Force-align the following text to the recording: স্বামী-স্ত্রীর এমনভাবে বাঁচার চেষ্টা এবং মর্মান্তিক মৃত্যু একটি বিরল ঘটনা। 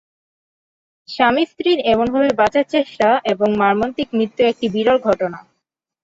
স্বামী-স্ত্রীর 1.09 1.79
এমনভাবে 1.91 2.29
বাঁচার 2.35 2.65
চেষ্টা 2.73 3.09
এবং 3.31 3.47
মর্মান্তিক 3.61 4.07
মৃত্যু 4.13 4.41
একটি 4.45 4.65
বিরল 4.75 4.97
ঘটনা। 5.07 5.39